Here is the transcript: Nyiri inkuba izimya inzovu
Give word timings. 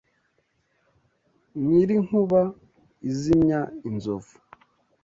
Nyiri 1.65 1.93
inkuba 1.99 2.41
izimya 3.09 3.61
inzovu 3.89 4.33